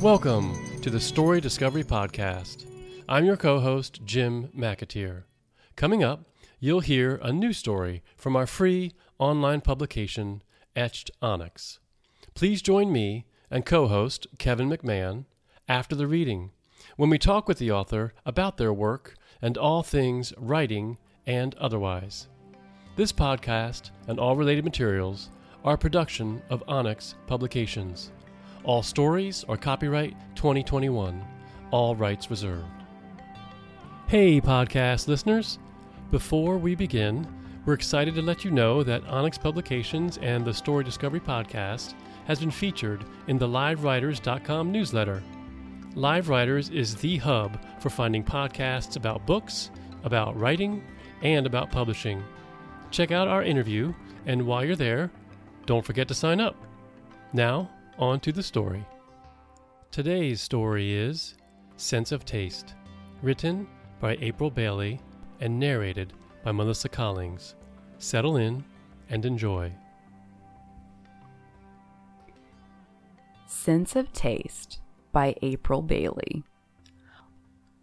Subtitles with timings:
[0.00, 2.64] Welcome to the Story Discovery Podcast.
[3.06, 5.24] I'm your co host, Jim McAteer.
[5.76, 6.24] Coming up,
[6.58, 10.42] you'll hear a new story from our free online publication,
[10.74, 11.80] Etched Onyx.
[12.32, 15.26] Please join me and co host, Kevin McMahon,
[15.68, 16.52] after the reading
[16.96, 20.96] when we talk with the author about their work and all things writing
[21.26, 22.26] and otherwise.
[22.96, 25.28] This podcast and all related materials
[25.62, 28.12] are a production of Onyx Publications.
[28.62, 31.24] All stories are copyright 2021,
[31.70, 32.66] all rights reserved.
[34.06, 35.58] Hey, podcast listeners!
[36.10, 37.26] Before we begin,
[37.64, 41.94] we're excited to let you know that Onyx Publications and the Story Discovery Podcast
[42.26, 45.22] has been featured in the LiveWriters.com newsletter.
[45.94, 49.70] LiveWriters is the hub for finding podcasts about books,
[50.04, 50.84] about writing,
[51.22, 52.22] and about publishing.
[52.90, 53.94] Check out our interview,
[54.26, 55.10] and while you're there,
[55.64, 56.56] don't forget to sign up.
[57.32, 58.82] Now, on to the story.
[59.90, 61.34] Today's story is
[61.76, 62.74] Sense of Taste,
[63.22, 63.68] written
[64.00, 64.98] by April Bailey
[65.40, 67.54] and narrated by Melissa Collings.
[67.98, 68.64] Settle in
[69.10, 69.70] and enjoy.
[73.46, 74.80] Sense of Taste
[75.12, 76.42] by April Bailey.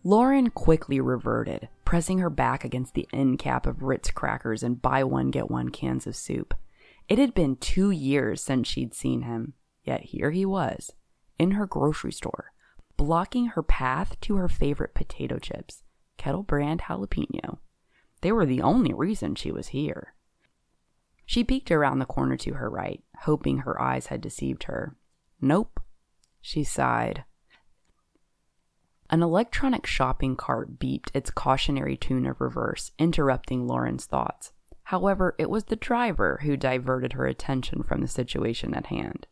[0.03, 5.03] Lauren quickly reverted, pressing her back against the end cap of Ritz crackers and buy
[5.03, 6.55] one get one cans of soup.
[7.07, 9.53] It had been two years since she'd seen him,
[9.87, 10.91] yet here he was,
[11.39, 12.51] in her grocery store,
[12.97, 15.83] blocking her path to her favorite potato chips,
[16.17, 17.59] kettle brand jalapeno.
[18.21, 20.13] They were the only reason she was here.
[21.25, 24.95] She peeked around the corner to her right, hoping her eyes had deceived her.
[25.41, 25.79] Nope.
[26.41, 27.25] She sighed.
[29.09, 34.51] An electronic shopping cart beeped its cautionary tune of reverse, interrupting Lauren's thoughts.
[34.83, 39.27] However, it was the driver who diverted her attention from the situation at hand.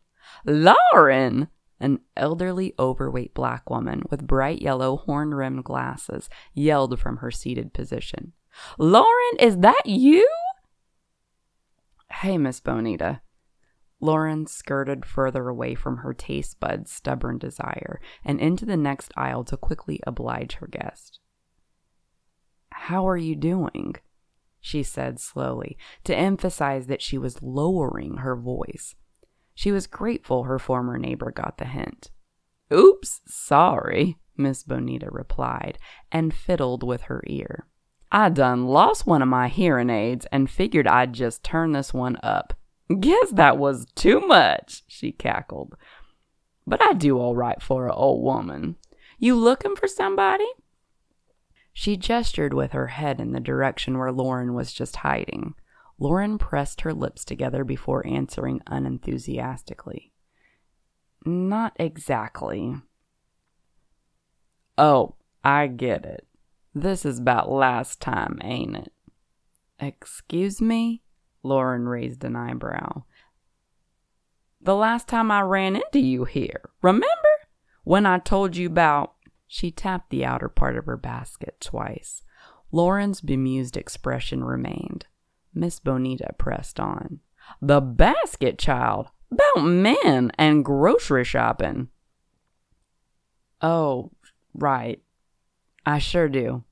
[0.46, 1.48] Lauren!
[1.78, 7.74] An elderly, overweight black woman with bright yellow horn rimmed glasses yelled from her seated
[7.74, 8.32] position.
[8.78, 10.26] Lauren, is that you?
[12.10, 13.20] Hey, Miss Bonita.
[14.00, 19.44] Lauren skirted further away from her taste bud's stubborn desire and into the next aisle
[19.44, 21.20] to quickly oblige her guest.
[22.70, 23.96] How are you doing?
[24.60, 28.96] she said slowly, to emphasize that she was lowering her voice.
[29.56, 32.10] She was grateful her former neighbor got the hint.
[32.70, 35.78] Oops, sorry, Miss Bonita replied,
[36.12, 37.66] and fiddled with her ear.
[38.12, 42.18] I done lost one of my hearing aids and figured I'd just turn this one
[42.22, 42.52] up.
[43.00, 45.74] Guess that was too much, she cackled.
[46.66, 48.76] But I do all right for a old woman.
[49.18, 50.46] You looking for somebody?
[51.72, 55.54] She gestured with her head in the direction where Lauren was just hiding.
[55.98, 60.12] Lauren pressed her lips together before answering unenthusiastically.
[61.24, 62.76] Not exactly.
[64.76, 66.26] Oh, I get it.
[66.74, 68.92] This is about last time, ain't it?
[69.80, 71.02] Excuse me?
[71.42, 73.04] Lauren raised an eyebrow.
[74.60, 77.06] The last time I ran into you here, remember?
[77.84, 79.14] When I told you about
[79.46, 82.22] she tapped the outer part of her basket twice.
[82.72, 85.06] Lauren's bemused expression remained.
[85.56, 87.20] Miss Bonita pressed on.
[87.60, 89.08] The basket, child!
[89.32, 91.88] About men and grocery shopping.
[93.60, 94.12] Oh,
[94.54, 95.02] right.
[95.84, 96.62] I sure do.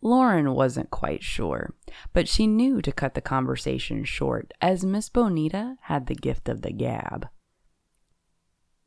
[0.00, 1.74] Lauren wasn't quite sure,
[2.12, 6.62] but she knew to cut the conversation short, as Miss Bonita had the gift of
[6.62, 7.28] the gab.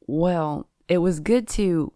[0.07, 1.93] Well, it was good to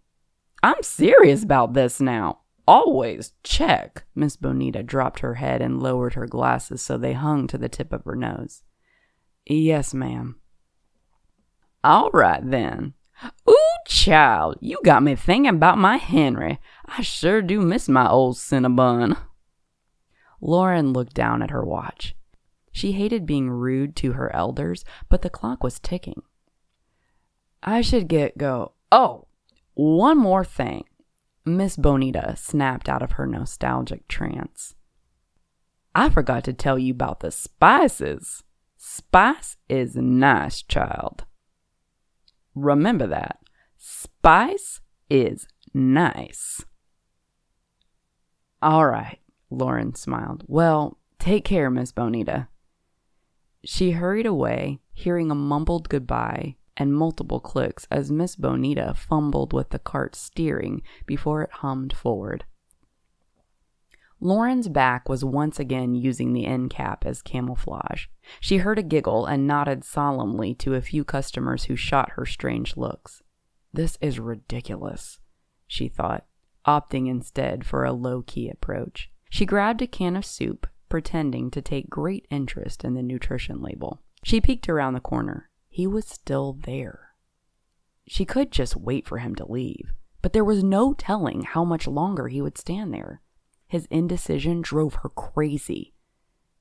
[0.62, 2.40] I'm serious about this now.
[2.68, 4.06] Always check.
[4.16, 7.92] Miss Bonita dropped her head and lowered her glasses so they hung to the tip
[7.92, 8.64] of her nose.
[9.46, 10.40] Yes, ma'am.
[11.84, 12.94] All right, then.
[13.50, 16.60] Ooh, child, you got me thinking about my Henry.
[16.86, 19.18] I sure do miss my old Cinnabon.
[20.40, 22.16] Lauren looked down at her watch.
[22.72, 26.24] She hated being rude to her elders, but the clock was ticking.
[27.62, 28.74] I should get go.
[28.92, 29.28] Oh,
[29.74, 30.86] one more thing.
[31.46, 34.76] Miss Bonita snapped out of her nostalgic trance.
[35.94, 38.44] I forgot to tell you about the spices.
[38.78, 41.26] Spice is nice, child.
[42.56, 43.40] Remember that.
[43.78, 44.80] Spice
[45.10, 46.64] is nice.
[48.62, 49.20] All right,
[49.50, 50.46] Lauren smiled.
[50.48, 52.48] Well, take care, Miss Bonita.
[53.66, 59.70] She hurried away, hearing a mumbled goodbye and multiple clicks as Miss Bonita fumbled with
[59.70, 62.46] the cart steering before it hummed forward.
[64.20, 68.06] Lauren's back was once again using the end cap as camouflage.
[68.40, 72.78] She heard a giggle and nodded solemnly to a few customers who shot her strange
[72.78, 73.22] looks.
[73.74, 75.20] This is ridiculous,
[75.68, 76.26] she thought,
[76.66, 79.12] opting instead for a low key approach.
[79.30, 84.00] She grabbed a can of soup, pretending to take great interest in the nutrition label.
[84.24, 85.50] She peeked around the corner.
[85.74, 87.16] He was still there.
[88.06, 89.92] She could just wait for him to leave,
[90.22, 93.24] but there was no telling how much longer he would stand there.
[93.66, 95.96] His indecision drove her crazy.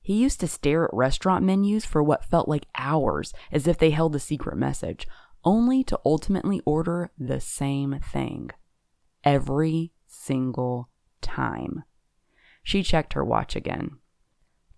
[0.01, 3.91] He used to stare at restaurant menus for what felt like hours as if they
[3.91, 5.07] held a secret message,
[5.43, 8.49] only to ultimately order the same thing
[9.23, 10.89] every single
[11.21, 11.83] time.
[12.63, 13.99] She checked her watch again.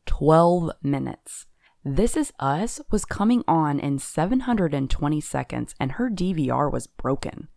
[0.06, 1.46] Twelve minutes.
[1.88, 7.48] This Is Us was coming on in 720 seconds and her DVR was broken.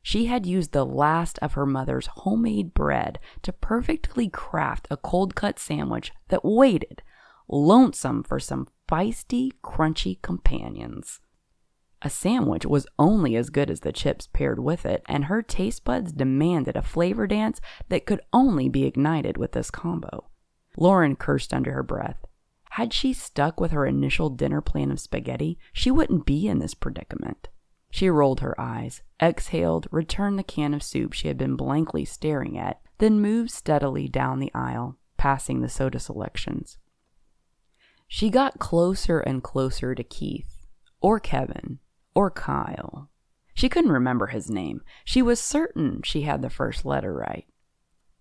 [0.00, 5.34] She had used the last of her mother's homemade bread to perfectly craft a cold
[5.34, 7.02] cut sandwich that waited,
[7.46, 11.20] lonesome for some feisty, crunchy companions.
[12.00, 15.84] A sandwich was only as good as the chips paired with it, and her taste
[15.84, 17.60] buds demanded a flavor dance
[17.90, 20.30] that could only be ignited with this combo.
[20.78, 22.24] Lauren cursed under her breath.
[22.78, 26.74] Had she stuck with her initial dinner plan of spaghetti, she wouldn't be in this
[26.74, 27.48] predicament.
[27.90, 32.56] She rolled her eyes, exhaled, returned the can of soup she had been blankly staring
[32.56, 36.78] at, then moved steadily down the aisle, passing the soda selections.
[38.06, 40.64] She got closer and closer to Keith,
[41.00, 41.80] or Kevin,
[42.14, 43.10] or Kyle.
[43.54, 44.82] She couldn't remember his name.
[45.04, 47.48] She was certain she had the first letter right.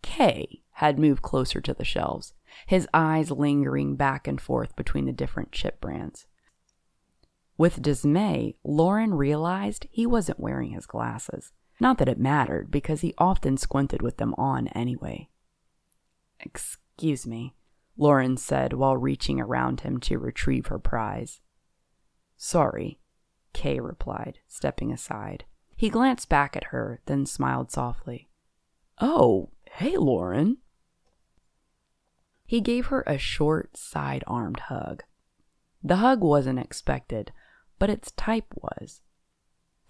[0.02, 2.34] K had moved closer to the shelves,
[2.66, 6.28] his eyes lingering back and forth between the different chip brands.
[7.58, 11.54] With dismay, Lauren realized he wasn't wearing his glasses.
[11.80, 15.30] Not that it mattered, because he often squinted with them on anyway.
[16.40, 17.56] Excuse me,
[17.98, 21.40] Lauren said while reaching around him to retrieve her prize.
[22.36, 23.00] Sorry,
[23.54, 25.46] K replied, stepping aside.
[25.76, 28.30] He glanced back at her, then smiled softly.
[29.00, 30.58] Oh, hey, Lauren.
[32.48, 35.04] He gave her a short, side armed hug.
[35.84, 37.34] The hug wasn't expected,
[37.78, 39.02] but its type was.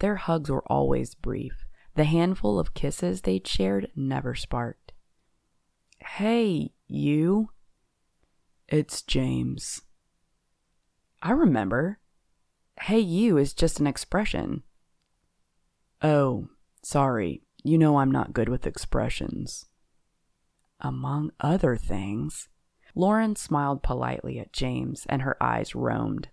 [0.00, 1.64] Their hugs were always brief.
[1.94, 4.92] The handful of kisses they'd shared never sparked.
[6.00, 7.50] Hey, you.
[8.68, 9.82] It's James.
[11.22, 12.00] I remember.
[12.80, 14.64] Hey, you is just an expression.
[16.02, 16.48] Oh,
[16.82, 17.42] sorry.
[17.62, 19.66] You know I'm not good with expressions.
[20.80, 22.48] Among other things,
[22.94, 26.28] Lauren smiled politely at James and her eyes roamed.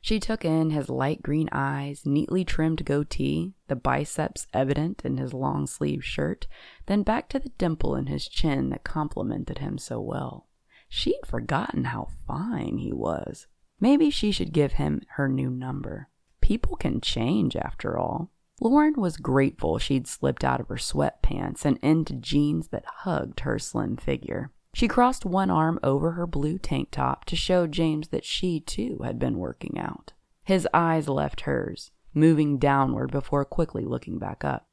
[0.00, 5.34] She took in his light green eyes, neatly trimmed goatee, the biceps evident in his
[5.34, 6.46] long sleeved shirt,
[6.86, 10.46] then back to the dimple in his chin that complimented him so well.
[10.88, 13.48] She'd forgotten how fine he was.
[13.80, 16.08] Maybe she should give him her new number.
[16.40, 18.30] People can change, after all.
[18.60, 23.58] Lauren was grateful she'd slipped out of her sweatpants and into jeans that hugged her
[23.58, 24.50] slim figure.
[24.74, 29.00] She crossed one arm over her blue tank top to show James that she too
[29.04, 30.12] had been working out.
[30.44, 34.68] His eyes left hers, moving downward before quickly looking back up.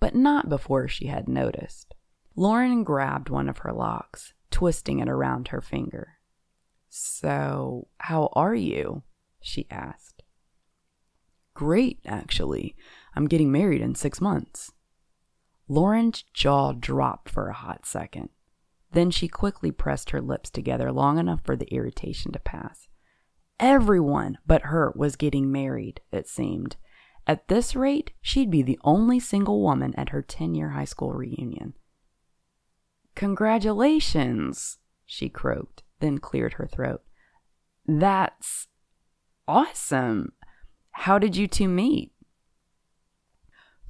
[0.00, 1.94] But not before she had noticed.
[2.34, 6.18] Lauren grabbed one of her locks, twisting it around her finger.
[6.88, 9.02] So, how are you?
[9.40, 10.22] she asked.
[11.54, 12.76] Great, actually.
[13.14, 14.72] I'm getting married in six months.
[15.68, 18.28] Lauren's jaw dropped for a hot second.
[18.92, 22.88] Then she quickly pressed her lips together long enough for the irritation to pass.
[23.58, 26.76] Everyone but her was getting married, it seemed.
[27.26, 31.12] At this rate, she'd be the only single woman at her 10 year high school
[31.12, 31.74] reunion.
[33.14, 37.02] Congratulations, she croaked, then cleared her throat.
[37.86, 38.68] That's
[39.46, 40.32] awesome.
[40.92, 42.12] How did you two meet?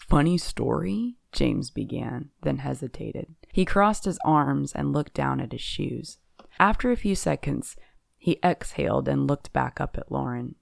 [0.08, 3.34] Funny story, James began, then hesitated.
[3.52, 6.18] He crossed his arms and looked down at his shoes.
[6.58, 7.76] After a few seconds,
[8.18, 10.56] he exhaled and looked back up at Lauren.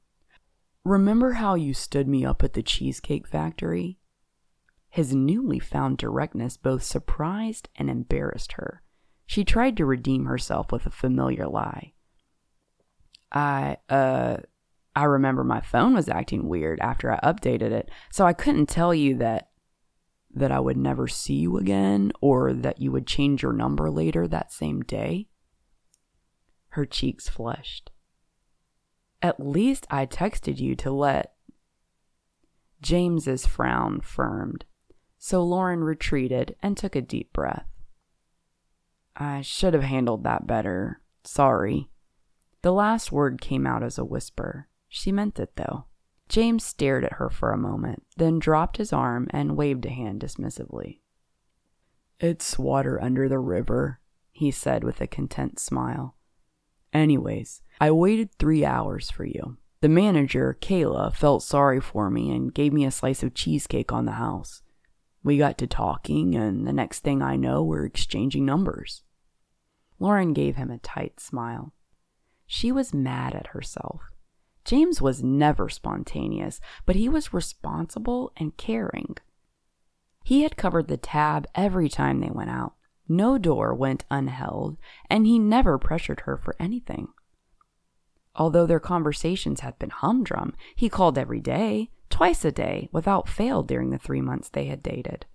[0.84, 3.98] Remember how you stood me up at the Cheesecake Factory?
[4.88, 8.82] His newly found directness both surprised and embarrassed her.
[9.26, 11.94] She tried to redeem herself with a familiar lie.
[13.32, 14.38] I, uh,
[14.94, 18.94] I remember my phone was acting weird after I updated it, so I couldn't tell
[18.94, 19.48] you that
[20.32, 24.28] that I would never see you again or that you would change your number later
[24.28, 25.26] that same day.
[26.70, 27.90] Her cheeks flushed.
[29.22, 31.34] At least I texted you to let.
[32.80, 34.64] James's frown firmed,
[35.18, 37.66] so Lauren retreated and took a deep breath.
[39.16, 41.02] I should have handled that better.
[41.24, 41.90] Sorry.
[42.62, 44.68] The last word came out as a whisper.
[44.90, 45.86] She meant it, though.
[46.28, 50.20] James stared at her for a moment, then dropped his arm and waved a hand
[50.20, 51.00] dismissively.
[52.18, 56.16] It's water under the river, he said with a content smile.
[56.92, 59.56] Anyways, I waited three hours for you.
[59.80, 64.04] The manager, Kayla, felt sorry for me and gave me a slice of cheesecake on
[64.04, 64.62] the house.
[65.22, 69.02] We got to talking, and the next thing I know, we're exchanging numbers.
[69.98, 71.74] Lauren gave him a tight smile.
[72.46, 74.09] She was mad at herself.
[74.70, 79.16] James was never spontaneous, but he was responsible and caring.
[80.22, 82.74] He had covered the tab every time they went out.
[83.08, 84.76] No door went unheld,
[85.10, 87.08] and he never pressured her for anything.
[88.36, 93.64] Although their conversations had been humdrum, he called every day, twice a day, without fail
[93.64, 95.26] during the three months they had dated.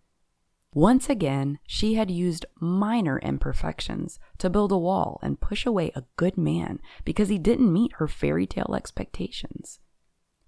[0.76, 6.04] Once again, she had used minor imperfections to build a wall and push away a
[6.18, 9.80] good man because he didn't meet her fairy tale expectations,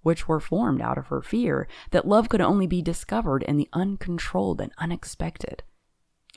[0.02, 3.70] which were formed out of her fear that love could only be discovered in the
[3.72, 5.62] uncontrolled and unexpected.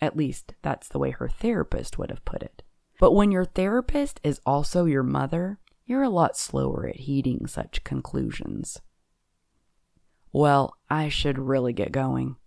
[0.02, 2.64] At least, that's the way her therapist would have put it.
[2.98, 7.84] But when your therapist is also your mother, you're a lot slower at heeding such
[7.84, 8.80] conclusions.
[10.32, 12.38] Well, I should really get going.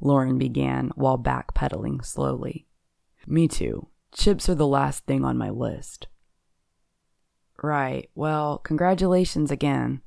[0.00, 2.66] Lauren began while backpedaling slowly.
[3.26, 3.88] Me too.
[4.12, 6.08] Chips are the last thing on my list.
[7.62, 8.08] Right.
[8.14, 10.02] Well, congratulations again.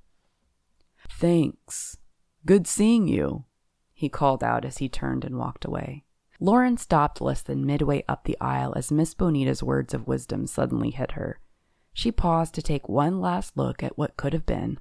[1.10, 1.98] Thanks.
[2.46, 3.46] Good seeing you,
[3.94, 6.06] he called out as he turned and walked away.
[6.40, 10.90] Lauren stopped less than midway up the aisle as Miss Bonita's words of wisdom suddenly
[10.90, 11.40] hit her.
[11.94, 14.80] She paused to take one last look at what could have been.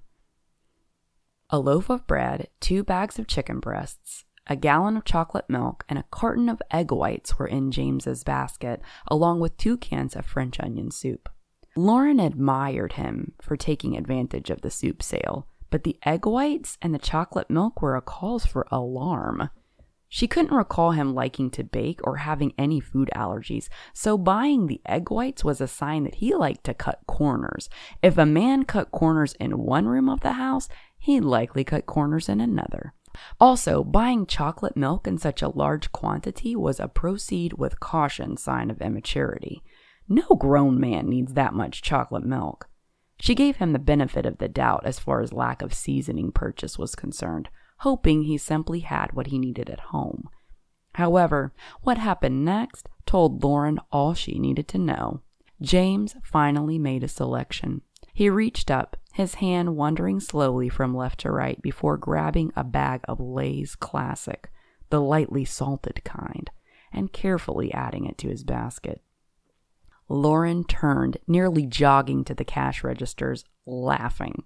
[1.50, 5.96] A loaf of bread, two bags of chicken breasts, a gallon of chocolate milk, and
[5.96, 10.58] a carton of egg whites were in James's basket, along with two cans of French
[10.58, 11.28] onion soup.
[11.76, 16.92] Lauren admired him for taking advantage of the soup sale, but the egg whites and
[16.92, 19.50] the chocolate milk were a cause for alarm.
[20.08, 24.80] She couldn't recall him liking to bake or having any food allergies, so buying the
[24.84, 27.70] egg whites was a sign that he liked to cut corners.
[28.02, 32.28] If a man cut corners in one room of the house, he'd likely cut corners
[32.28, 32.94] in another.
[33.40, 38.70] Also, buying chocolate milk in such a large quantity was a proceed with caution sign
[38.70, 39.62] of immaturity.
[40.08, 42.68] No grown man needs that much chocolate milk.
[43.20, 46.78] She gave him the benefit of the doubt as far as lack of seasoning purchase
[46.78, 47.48] was concerned,
[47.78, 50.28] hoping he simply had what he needed at home.
[50.94, 55.20] However, what happened next told Lauren all she needed to know.
[55.60, 57.82] James finally made a selection.
[58.20, 63.00] He reached up, his hand wandering slowly from left to right before grabbing a bag
[63.08, 64.50] of Lay's Classic,
[64.90, 66.50] the lightly salted kind,
[66.92, 69.00] and carefully adding it to his basket.
[70.06, 74.44] Lauren turned, nearly jogging to the cash registers, laughing.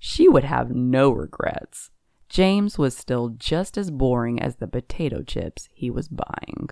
[0.00, 1.92] She would have no regrets.
[2.28, 6.70] James was still just as boring as the potato chips he was buying.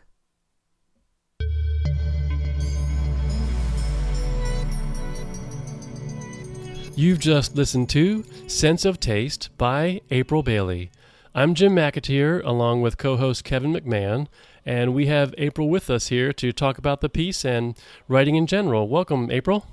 [6.98, 10.90] You've just listened to Sense of Taste by April Bailey.
[11.32, 14.26] I'm Jim McAteer, along with co host Kevin McMahon,
[14.66, 17.78] and we have April with us here to talk about the piece and
[18.08, 18.88] writing in general.
[18.88, 19.68] Welcome, April.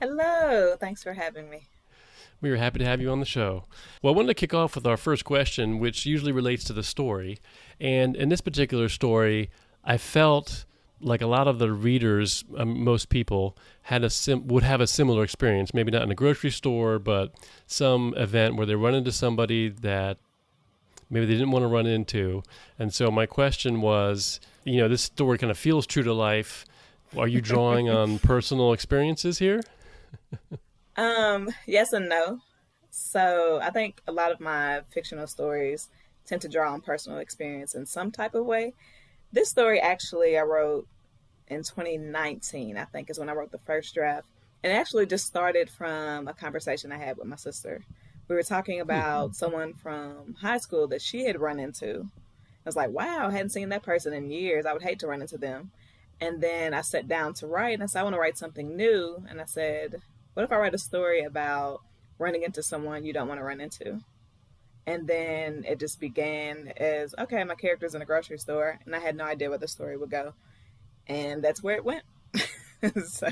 [0.00, 0.74] Hello.
[0.80, 1.68] Thanks for having me.
[2.40, 3.64] We are happy to have you on the show.
[4.00, 6.82] Well, I wanted to kick off with our first question, which usually relates to the
[6.82, 7.40] story.
[7.78, 9.50] And in this particular story,
[9.84, 10.64] I felt
[11.00, 14.86] like a lot of the readers, um, most people had a sim- would have a
[14.86, 15.72] similar experience.
[15.72, 17.34] Maybe not in a grocery store, but
[17.66, 20.18] some event where they run into somebody that
[21.10, 22.42] maybe they didn't want to run into.
[22.78, 26.64] And so my question was, you know, this story kind of feels true to life.
[27.16, 29.62] Are you drawing on personal experiences here?
[30.96, 32.40] um, yes and no.
[32.90, 35.88] So I think a lot of my fictional stories
[36.26, 38.74] tend to draw on personal experience in some type of way.
[39.32, 40.86] This story actually I wrote
[41.48, 44.26] in 2019, I think is when I wrote the first draft.
[44.62, 47.84] And it actually just started from a conversation I had with my sister.
[48.28, 49.34] We were talking about mm-hmm.
[49.34, 52.00] someone from high school that she had run into.
[52.00, 54.66] I was like, wow, I hadn't seen that person in years.
[54.66, 55.70] I would hate to run into them.
[56.20, 58.76] And then I sat down to write and I said, I want to write something
[58.76, 59.24] new.
[59.28, 60.02] And I said,
[60.34, 61.80] what if I write a story about
[62.18, 64.00] running into someone you don't want to run into?
[64.88, 69.00] And then it just began as okay, my character's in a grocery store, and I
[69.00, 70.32] had no idea where the story would go,
[71.06, 72.04] and that's where it went.
[73.06, 73.28] so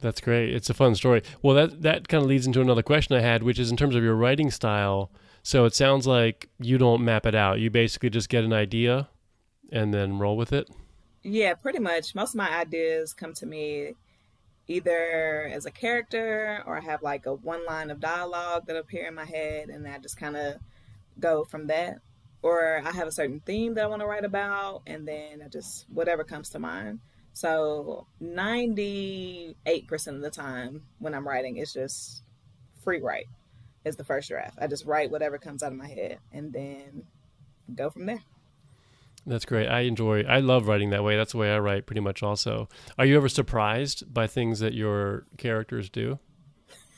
[0.00, 0.52] that's great.
[0.52, 1.22] It's a fun story.
[1.40, 3.94] Well, that that kind of leads into another question I had, which is in terms
[3.94, 5.12] of your writing style.
[5.44, 7.60] So it sounds like you don't map it out.
[7.60, 9.08] You basically just get an idea
[9.70, 10.68] and then roll with it.
[11.22, 12.12] Yeah, pretty much.
[12.16, 13.94] Most of my ideas come to me
[14.66, 19.06] either as a character or I have like a one line of dialogue that appear
[19.06, 20.54] in my head and I just kind of
[21.20, 21.98] go from that.
[22.42, 25.48] Or I have a certain theme that I want to write about and then I
[25.48, 27.00] just whatever comes to mind.
[27.32, 29.54] So 98%
[30.08, 32.22] of the time when I'm writing, it's just
[32.82, 33.26] free write
[33.84, 34.58] is the first draft.
[34.60, 37.04] I just write whatever comes out of my head and then
[37.74, 38.22] go from there.
[39.26, 39.68] That's great.
[39.68, 40.22] I enjoy.
[40.24, 41.16] I love writing that way.
[41.16, 42.22] That's the way I write, pretty much.
[42.22, 46.18] Also, are you ever surprised by things that your characters do?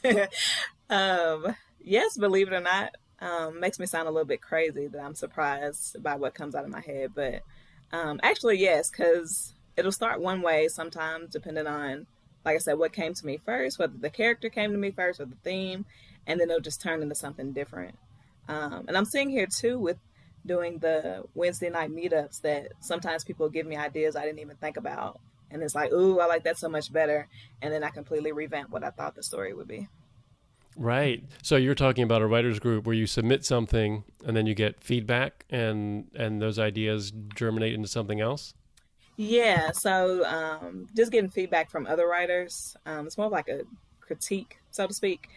[0.90, 2.96] um, yes, believe it or not.
[3.20, 6.64] Um, makes me sound a little bit crazy that I'm surprised by what comes out
[6.64, 7.42] of my head, but
[7.92, 12.06] um, actually, yes, because it'll start one way sometimes, depending on,
[12.44, 15.20] like I said, what came to me first, whether the character came to me first
[15.20, 15.86] or the theme,
[16.26, 17.96] and then it'll just turn into something different.
[18.48, 19.98] Um, and I'm seeing here too with
[20.46, 24.76] doing the Wednesday night meetups that sometimes people give me ideas I didn't even think
[24.76, 25.20] about.
[25.50, 27.28] And it's like, ooh, I like that so much better.
[27.62, 29.88] And then I completely revamp what I thought the story would be.
[30.76, 31.24] Right.
[31.42, 34.82] So you're talking about a writers group where you submit something and then you get
[34.82, 38.54] feedback and and those ideas germinate into something else?
[39.16, 39.70] Yeah.
[39.72, 42.76] So um, just getting feedback from other writers.
[42.84, 43.62] Um, it's more like a
[44.00, 45.28] critique, so to speak.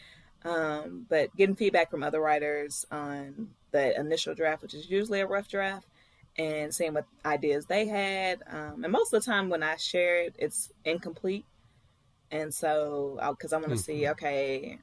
[0.43, 5.27] Um, but getting feedback from other writers on the initial draft, which is usually a
[5.27, 5.87] rough draft,
[6.37, 8.41] and seeing what ideas they had.
[8.47, 11.45] Um, and most of the time, when I share it, it's incomplete.
[12.31, 13.81] And so, because I want to mm-hmm.
[13.81, 14.79] see, okay,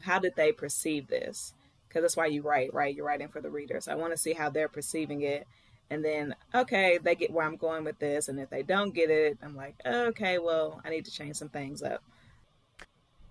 [0.00, 1.52] how did they perceive this?
[1.88, 2.94] Because that's why you write, right?
[2.94, 3.80] You're writing for the reader.
[3.80, 5.46] So I want to see how they're perceiving it.
[5.88, 8.28] And then, okay, they get where I'm going with this.
[8.28, 11.48] And if they don't get it, I'm like, okay, well, I need to change some
[11.48, 12.02] things up.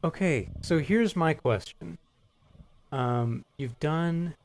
[0.03, 1.97] Okay, so here's my question.
[2.91, 4.35] Um, you've done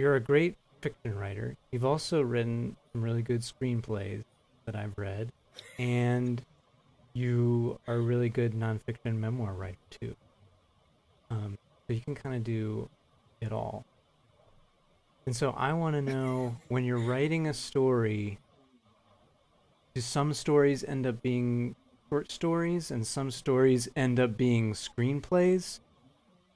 [0.00, 1.54] you're a great fiction writer.
[1.70, 4.24] You've also written some really good screenplays
[4.64, 5.30] that I've read,
[5.78, 6.42] and
[7.12, 10.16] you are a really good nonfiction memoir writer too.
[11.30, 12.88] Um, so you can kind of do
[13.42, 13.84] it all.
[15.26, 18.38] And so I want to know when you're writing a story,
[19.94, 21.76] do some stories end up being
[22.08, 25.80] short stories and some stories end up being screenplays?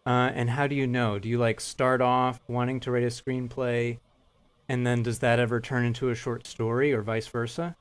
[0.06, 1.18] Uh, and how do you know?
[1.18, 3.98] Do you like start off wanting to write a screenplay,
[4.68, 7.76] and then does that ever turn into a short story, or vice versa?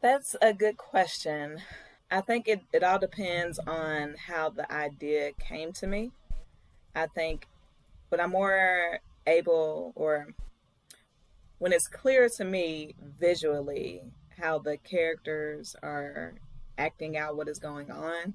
[0.00, 1.58] That's a good question.
[2.10, 6.10] I think it, it all depends on how the idea came to me.
[6.94, 7.46] I think,
[8.10, 10.34] but I'm more able, or
[11.58, 14.02] when it's clear to me visually
[14.40, 16.34] how the characters are
[16.76, 18.34] acting out what is going on,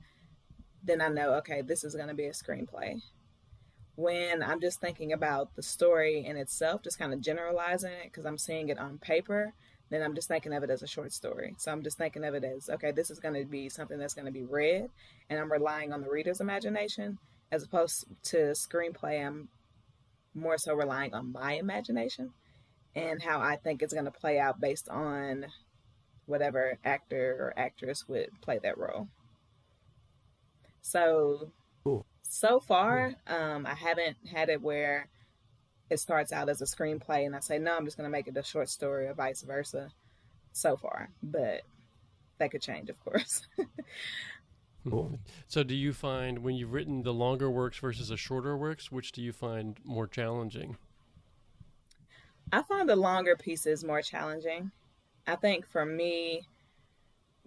[0.87, 3.01] then I know, okay, this is going to be a screenplay.
[3.95, 8.25] When I'm just thinking about the story in itself, just kind of generalizing it because
[8.25, 9.53] I'm seeing it on paper,
[9.89, 11.55] then I'm just thinking of it as a short story.
[11.57, 14.13] So I'm just thinking of it as, okay, this is going to be something that's
[14.13, 14.89] going to be read,
[15.29, 17.17] and I'm relying on the reader's imagination
[17.51, 19.25] as opposed to screenplay.
[19.25, 19.49] I'm
[20.33, 22.31] more so relying on my imagination
[22.95, 25.47] and how I think it's going to play out based on
[26.25, 29.07] whatever actor or actress would play that role.
[30.81, 31.51] So
[31.83, 32.05] cool.
[32.21, 35.09] so far, um, I haven't had it where
[35.89, 38.27] it starts out as a screenplay and I say, no, I'm just going to make
[38.27, 39.89] it a short story or vice versa
[40.51, 41.09] so far.
[41.23, 41.61] But
[42.39, 43.47] that could change, of course.
[44.89, 45.17] cool.
[45.47, 49.11] So, do you find when you've written the longer works versus the shorter works, which
[49.11, 50.77] do you find more challenging?
[52.51, 54.71] I find the longer pieces more challenging.
[55.25, 56.43] I think for me,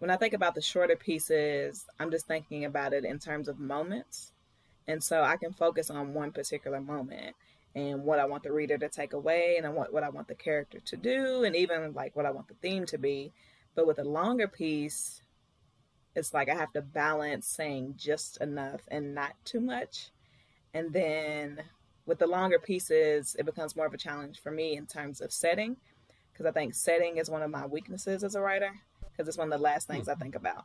[0.00, 3.60] when I think about the shorter pieces, I'm just thinking about it in terms of
[3.60, 4.32] moments.
[4.88, 7.36] And so I can focus on one particular moment
[7.74, 10.26] and what I want the reader to take away and I want what I want
[10.26, 13.30] the character to do and even like what I want the theme to be.
[13.74, 15.20] But with a longer piece,
[16.16, 20.10] it's like I have to balance saying just enough and not too much.
[20.72, 21.60] And then
[22.06, 25.30] with the longer pieces, it becomes more of a challenge for me in terms of
[25.30, 25.76] setting
[26.32, 28.72] because I think setting is one of my weaknesses as a writer
[29.20, 30.64] because it's one of the last things I think about.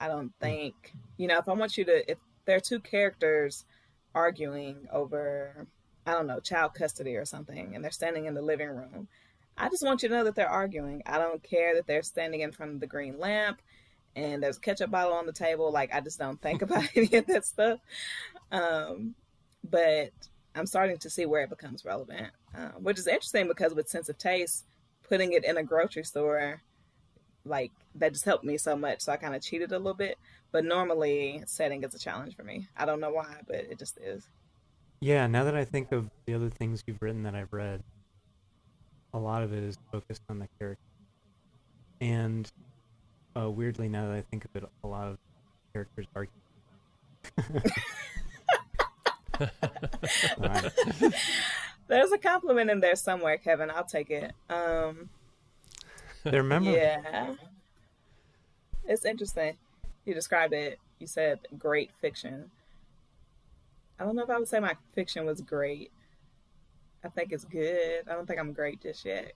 [0.00, 0.74] I don't think,
[1.18, 3.64] you know, if I want you to, if there are two characters
[4.12, 5.68] arguing over,
[6.04, 9.06] I don't know, child custody or something, and they're standing in the living room,
[9.56, 11.04] I just want you to know that they're arguing.
[11.06, 13.62] I don't care that they're standing in front of the green lamp
[14.16, 15.70] and there's a ketchup bottle on the table.
[15.70, 17.78] Like, I just don't think about any of that stuff.
[18.50, 19.14] Um,
[19.62, 20.10] but
[20.56, 24.08] I'm starting to see where it becomes relevant, uh, which is interesting because with Sense
[24.08, 24.64] of Taste,
[25.08, 26.62] putting it in a grocery store
[27.46, 29.00] like that just helped me so much.
[29.02, 30.18] So I kind of cheated a little bit.
[30.52, 32.68] But normally, setting is a challenge for me.
[32.76, 34.26] I don't know why, but it just is.
[35.00, 37.82] Yeah, now that I think of the other things you've written that I've read,
[39.12, 40.82] a lot of it is focused on the character.
[42.00, 42.50] And
[43.38, 45.18] uh, weirdly, now that I think of it, a lot of
[45.72, 46.26] characters are.
[50.40, 50.72] Alright.
[51.88, 53.70] There's a compliment in there somewhere, Kevin.
[53.70, 54.32] I'll take it.
[54.50, 55.08] Um,
[56.30, 56.76] They're memorable.
[56.78, 57.34] yeah,
[58.84, 59.56] it's interesting.
[60.04, 60.78] You described it.
[60.98, 62.50] You said great fiction.
[63.98, 65.90] I don't know if I would say my fiction was great.
[67.04, 68.02] I think it's good.
[68.10, 69.32] I don't think I'm great just yet,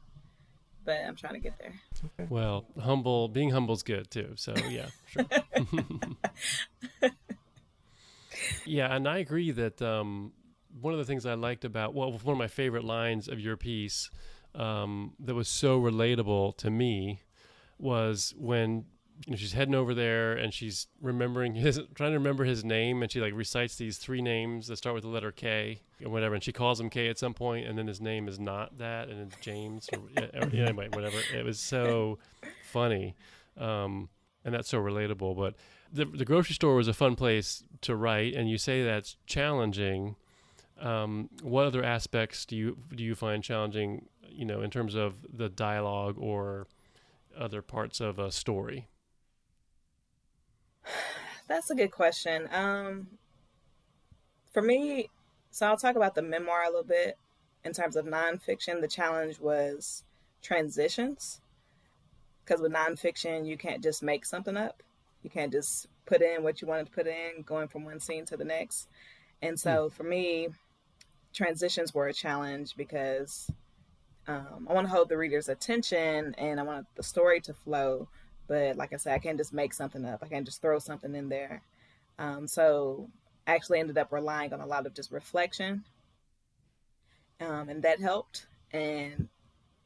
[0.85, 2.27] but I'm trying to get there.
[2.29, 4.33] Well, humble, being humble's good too.
[4.37, 5.25] So yeah, sure.
[8.67, 10.33] yeah, and I agree that um,
[10.81, 13.57] one of the things I liked about well, one of my favorite lines of your
[13.57, 14.11] piece
[14.55, 17.23] um, that was so relatable to me
[17.79, 18.85] was when
[19.27, 23.03] you know she's heading over there and she's remembering his trying to remember his name
[23.03, 26.35] and she like recites these three names that start with the letter K or whatever
[26.35, 29.09] and she calls him K at some point and then his name is not that
[29.09, 31.19] and it's James or, or- yeah, anyway whatever.
[31.35, 32.19] It was so
[32.71, 33.15] funny
[33.59, 34.09] um,
[34.45, 35.55] and that's so relatable but
[35.93, 40.17] the, the grocery store was a fun place to write and you say that's challenging.
[40.81, 45.15] Um, what other aspects do you do you find challenging you know in terms of
[45.33, 46.67] the dialogue or
[47.37, 48.89] other parts of a story
[51.49, 52.49] That's a good question.
[52.53, 53.09] Um,
[54.53, 55.11] for me,
[55.51, 57.17] so I'll talk about the memoir a little bit.
[57.65, 60.05] In terms of nonfiction, the challenge was
[60.43, 61.41] transitions.
[62.45, 64.83] Because with nonfiction, you can't just make something up.
[65.23, 68.25] You can't just put in what you wanted to put in, going from one scene
[68.27, 68.89] to the next.
[69.43, 70.49] And so for me,
[71.35, 73.51] transitions were a challenge because
[74.31, 78.09] um, I want to hold the reader's attention and I want the story to flow.
[78.47, 80.21] But like I said, I can't just make something up.
[80.23, 81.63] I can't just throw something in there.
[82.19, 83.09] Um, so
[83.47, 85.85] I actually ended up relying on a lot of just reflection.
[87.41, 88.47] Um, and that helped.
[88.73, 89.29] And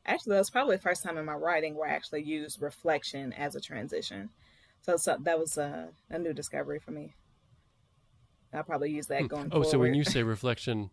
[0.05, 3.33] actually, that was probably the first time in my writing where I actually used reflection
[3.33, 4.31] as a transition.
[4.83, 7.15] So, so that was a, a new discovery for me.
[8.53, 9.69] I'll probably use that going oh forward.
[9.69, 10.91] so when you say reflection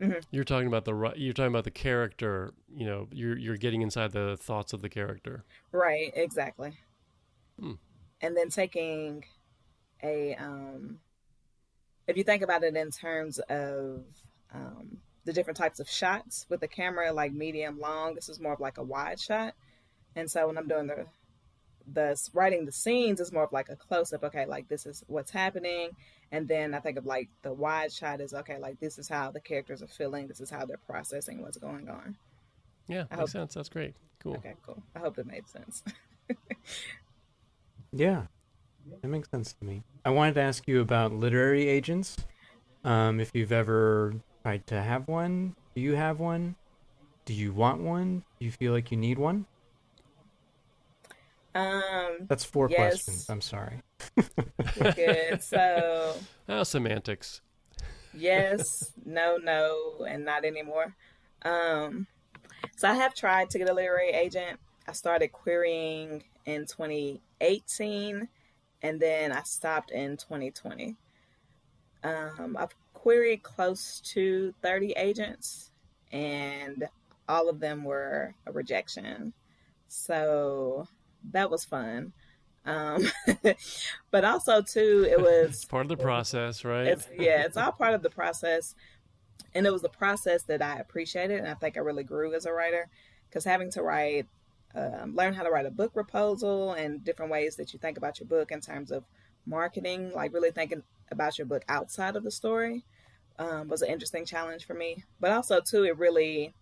[0.00, 0.24] Mhm.
[0.30, 4.12] you're talking about the you're talking about the character you know you're you're getting inside
[4.12, 6.72] the thoughts of the character Right, exactly.
[7.58, 7.74] Hmm.
[8.22, 9.24] And then taking
[10.02, 11.00] a, um,
[12.06, 14.04] if you think about it in terms of
[14.52, 18.52] um, the different types of shots with the camera, like medium, long, this is more
[18.52, 19.54] of like a wide shot.
[20.16, 21.06] And so when I'm doing the,
[21.92, 24.24] the writing the scenes, is more of like a close up.
[24.24, 25.90] Okay, like this is what's happening.
[26.32, 29.30] And then I think of like the wide shot is okay, like this is how
[29.30, 30.26] the characters are feeling.
[30.28, 32.16] This is how they're processing what's going on.
[32.88, 34.82] yeah I makes hope- sense that's great cool Okay, cool.
[34.94, 35.82] I hope it made sense.
[37.92, 38.26] Yeah,
[39.02, 39.82] that makes sense to me.
[40.04, 42.16] I wanted to ask you about literary agents.
[42.84, 46.54] Um, if you've ever tried to have one, do you have one?
[47.24, 48.22] Do you want one?
[48.38, 49.46] Do you feel like you need one?
[51.54, 53.04] Um, That's four Yes.
[53.04, 53.26] questions.
[53.28, 53.82] I'm sorry.
[54.94, 55.42] Good.
[55.42, 56.16] So
[56.48, 57.40] oh semantics
[58.12, 60.94] yes, no, no, and not anymore.
[61.42, 62.06] Um,
[62.76, 64.58] so I have tried to get a literary agent.
[64.88, 68.28] I started querying in 2018,
[68.82, 70.96] and then I stopped in 2020.
[72.02, 75.70] Um, I've queried close to 30 agents,
[76.12, 76.88] and
[77.28, 79.32] all of them were a rejection.
[79.88, 80.88] So
[81.32, 82.12] that was fun.
[82.66, 83.10] Um,
[84.10, 87.72] but also too, it was it's part of the process right it's yeah, it's all
[87.72, 88.74] part of the process,
[89.54, 92.46] and it was the process that I appreciated, and I think I really grew as
[92.46, 92.88] a writer
[93.28, 94.26] because having to write,
[94.74, 98.18] um, learn how to write a book proposal and different ways that you think about
[98.18, 99.04] your book in terms of
[99.46, 102.84] marketing, like really thinking about your book outside of the story,
[103.38, 105.04] um, was an interesting challenge for me.
[105.20, 106.54] But also too, it really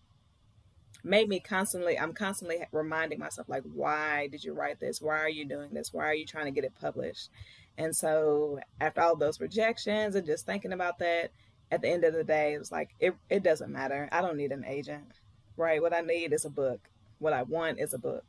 [1.08, 5.00] made me constantly i'm constantly reminding myself like why did you write this?
[5.00, 5.92] Why are you doing this?
[5.92, 7.30] Why are you trying to get it published?
[7.76, 11.30] And so after all those rejections and just thinking about that
[11.70, 14.08] at the end of the day it was like it, it doesn't matter.
[14.12, 15.20] I don't need an agent
[15.56, 15.82] right?
[15.82, 16.80] What i need is a book.
[17.18, 18.24] What i want is a book.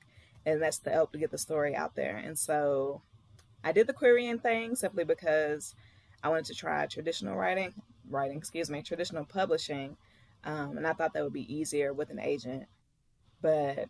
[0.45, 2.17] And that's to help to get the story out there.
[2.17, 3.01] And so
[3.63, 5.75] i did the querying thing simply because
[6.23, 7.73] i wanted to try traditional writing
[8.09, 9.97] writing excuse me traditional publishing
[10.43, 12.65] um, and I thought that would be easier with an agent.
[13.41, 13.89] But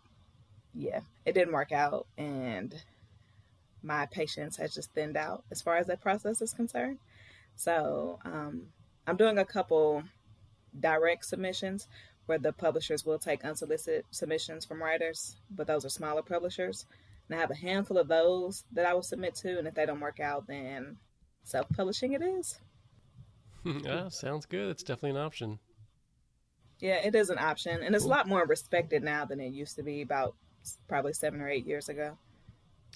[0.73, 2.73] yeah, it didn't work out, and
[3.81, 6.99] my patience has just thinned out as far as that process is concerned.
[7.55, 8.67] So um,
[9.07, 10.03] I'm doing a couple
[10.79, 11.88] direct submissions
[12.25, 16.85] where the publishers will take unsolicited submissions from writers, but those are smaller publishers.
[17.27, 19.85] And I have a handful of those that I will submit to, and if they
[19.85, 20.97] don't work out, then
[21.43, 22.59] self publishing it is.
[23.65, 25.59] yeah sounds good it's definitely an option
[26.80, 29.76] Yeah, it is an option, and it's a lot more respected now than it used
[29.76, 30.36] to be about
[30.88, 32.18] probably seven or eight years ago.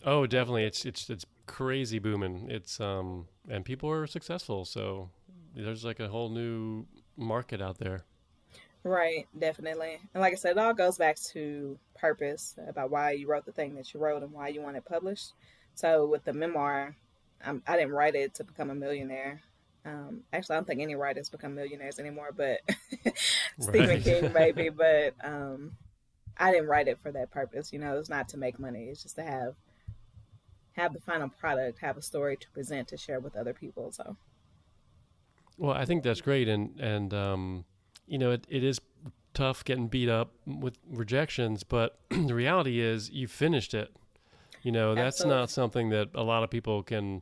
[0.05, 0.65] Oh, definitely.
[0.65, 2.47] It's it's it's crazy booming.
[2.49, 5.09] It's um and people are successful, so
[5.55, 6.85] there's like a whole new
[7.17, 8.05] market out there.
[8.83, 9.99] Right, definitely.
[10.13, 13.53] And like I said, it all goes back to purpose about why you wrote the
[13.53, 15.31] thing that you wrote and why you want it published.
[15.75, 16.95] So with the memoir,
[17.45, 19.41] I'm, I did not write it to become a millionaire.
[19.85, 22.61] Um, actually, I don't think any writers become millionaires anymore, but
[23.59, 24.01] Stephen.
[24.01, 24.69] King maybe.
[24.75, 25.73] But um,
[26.37, 27.73] I didn't write it for that purpose.
[27.73, 28.85] You know, it's not to make money.
[28.85, 29.55] It's just to have
[30.73, 33.91] have the final product, have a story to present to share with other people.
[33.91, 34.15] So,
[35.57, 37.65] well, I think that's great, and and um,
[38.07, 38.79] you know, it, it is
[39.33, 43.95] tough getting beat up with rejections, but the reality is you finished it.
[44.61, 45.39] You know, that's Absolutely.
[45.39, 47.21] not something that a lot of people can.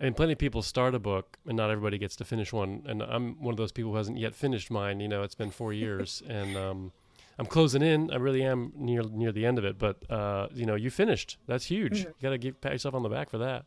[0.00, 2.82] I mean, plenty of people start a book, and not everybody gets to finish one.
[2.86, 5.00] And I'm one of those people who hasn't yet finished mine.
[5.00, 6.92] You know, it's been four years, and um,
[7.38, 8.10] I'm closing in.
[8.10, 9.78] I really am near near the end of it.
[9.78, 11.38] But uh, you know, you finished.
[11.46, 12.00] That's huge.
[12.00, 12.08] Mm-hmm.
[12.08, 13.64] You got to give pat yourself on the back for that.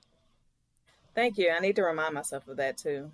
[1.15, 1.49] Thank you.
[1.49, 3.11] I need to remind myself of that too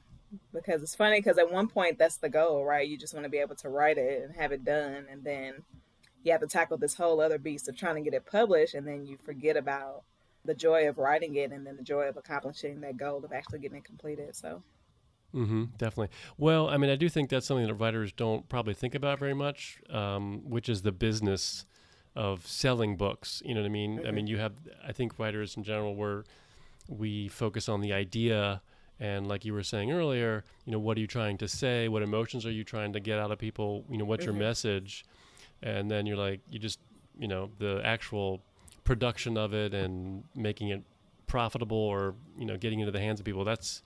[0.52, 2.88] because it's funny because at one point that's the goal, right?
[2.88, 5.64] You just want to be able to write it and have it done, and then
[6.24, 8.88] you have to tackle this whole other beast of trying to get it published, and
[8.88, 10.04] then you forget about
[10.46, 13.60] the joy of writing it, and then the joy of accomplishing that goal of actually
[13.60, 14.36] getting it completed.
[14.36, 14.62] So.
[15.34, 16.16] Mm-hmm, definitely.
[16.38, 19.34] Well, I mean, I do think that's something that writers don't probably think about very
[19.34, 21.66] much, um, which is the business
[22.16, 23.42] of selling books.
[23.44, 23.98] You know what I mean?
[23.98, 24.08] Mm-hmm.
[24.08, 24.54] I mean, you have,
[24.88, 26.24] I think writers in general, where
[26.88, 28.62] we focus on the idea
[29.00, 31.88] and like you were saying earlier, you know, what are you trying to say?
[31.88, 33.86] What emotions are you trying to get out of people?
[33.90, 34.38] You know, what's mm-hmm.
[34.38, 35.04] your message?
[35.62, 36.80] And then you're like, you just,
[37.18, 38.42] you know, the actual
[38.84, 40.84] production of it and making it
[41.28, 43.82] profitable or, you know, getting into the hands of people, that's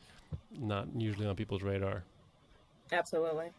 [0.57, 2.03] not usually on people's radar.
[2.91, 3.51] Absolutely.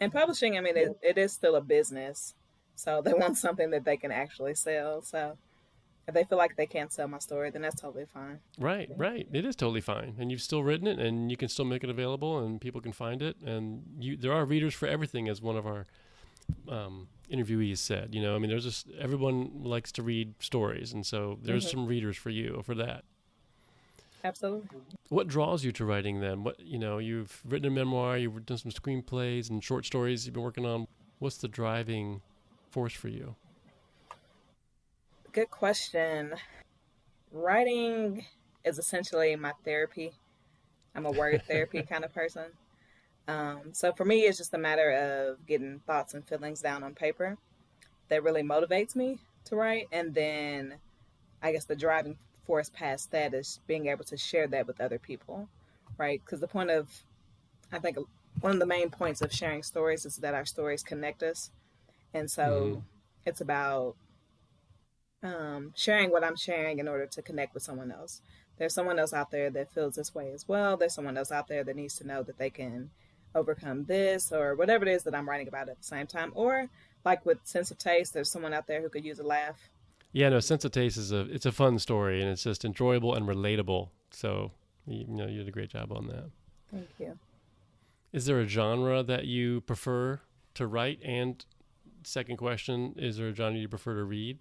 [0.00, 2.34] And publishing, I mean, it, it is still a business.
[2.74, 5.02] So they want something that they can actually sell.
[5.02, 5.36] So
[6.06, 8.38] if they feel like they can't sell my story, then that's totally fine.
[8.58, 9.28] Right, right.
[9.32, 11.90] It is totally fine, and you've still written it, and you can still make it
[11.90, 15.56] available, and people can find it, and you there are readers for everything, as one
[15.56, 15.86] of our
[16.68, 18.14] um, interviewees said.
[18.14, 21.78] You know, I mean, there's just everyone likes to read stories, and so there's mm-hmm.
[21.78, 23.04] some readers for you for that.
[24.24, 24.80] Absolutely.
[25.10, 26.42] What draws you to writing then?
[26.42, 30.34] What you know, you've written a memoir, you've done some screenplays and short stories you've
[30.34, 30.86] been working on.
[31.18, 32.22] What's the driving
[32.70, 33.36] force for you?
[35.38, 36.34] good question.
[37.30, 38.24] Writing
[38.64, 40.12] is essentially my therapy.
[40.96, 42.46] I'm a word therapy kind of person.
[43.28, 46.94] Um, so for me, it's just a matter of getting thoughts and feelings down on
[46.94, 47.36] paper
[48.08, 49.86] that really motivates me to write.
[49.92, 50.76] And then
[51.42, 54.98] I guess the driving force past that is being able to share that with other
[54.98, 55.48] people,
[55.98, 56.22] right?
[56.24, 56.88] Because the point of,
[57.70, 57.98] I think,
[58.40, 61.50] one of the main points of sharing stories is that our stories connect us.
[62.14, 62.80] And so mm-hmm.
[63.26, 63.96] it's about
[65.22, 68.22] um, sharing what I'm sharing in order to connect with someone else.
[68.56, 70.78] There's someone else out there that feels this way as well.
[70.78, 72.90] There's someone else out there that needs to know that they can
[73.34, 76.32] overcome this or whatever it is that I'm writing about at the same time.
[76.34, 76.68] Or
[77.04, 79.56] like with Sense of Taste, there's someone out there who could use a laugh.
[80.12, 83.14] Yeah, no, Sense of Taste is a it's a fun story and it's just enjoyable
[83.14, 83.90] and relatable.
[84.10, 84.52] So
[84.86, 86.30] you, you know you did a great job on that.
[86.70, 87.18] Thank you.
[88.12, 90.20] Is there a genre that you prefer
[90.54, 91.00] to write?
[91.04, 91.44] And
[92.04, 94.38] second question, is there a genre you prefer to read?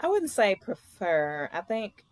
[0.00, 1.50] I wouldn't say prefer.
[1.52, 2.04] I think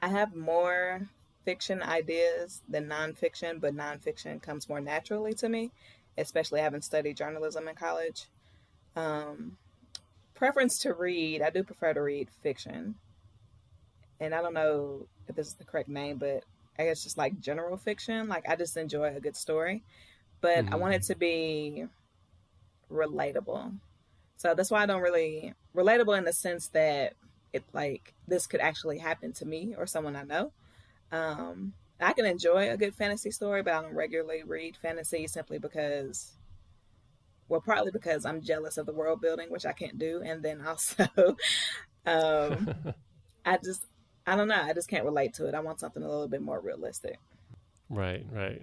[0.00, 1.08] I have more
[1.44, 5.70] fiction ideas than nonfiction, but nonfiction comes more naturally to me,
[6.16, 8.26] especially having studied journalism in college.
[8.96, 9.56] Um,
[10.34, 12.96] preference to read, I do prefer to read fiction.
[14.20, 16.44] And I don't know if this is the correct name, but
[16.78, 18.28] I guess just like general fiction.
[18.28, 19.82] Like I just enjoy a good story,
[20.40, 20.74] but mm-hmm.
[20.74, 21.12] I want it mm-hmm.
[21.12, 21.84] to be
[22.90, 23.72] relatable.
[24.36, 27.14] So that's why I don't really relatable in the sense that
[27.52, 30.52] it like this could actually happen to me or someone I know.
[31.14, 35.58] Um, I can enjoy a good fantasy story, but I don't regularly read fantasy simply
[35.58, 36.32] because,
[37.48, 40.60] well, partly because I'm jealous of the world building, which I can't do, and then
[40.60, 41.06] also,
[42.06, 42.74] um,
[43.44, 43.84] I just
[44.26, 45.54] I don't know, I just can't relate to it.
[45.54, 47.18] I want something a little bit more realistic.
[47.88, 48.62] Right, right.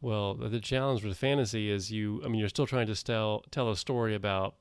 [0.00, 2.22] Well, the challenge with fantasy is you.
[2.24, 4.54] I mean, you're still trying to tell tell a story about